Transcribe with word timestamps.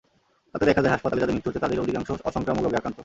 তাতে 0.51 0.63
দেখা 0.69 0.81
যায়, 0.83 0.93
হাসপাতালে 0.95 1.21
যাদের 1.21 1.35
মৃত্যু 1.35 1.49
হচ্ছে 1.49 1.63
তাদের 1.63 1.81
অধিকাংশ 1.85 2.09
অসংক্রামক 2.29 2.63
রোগে 2.63 2.79
আক্রান্ত। 2.79 2.99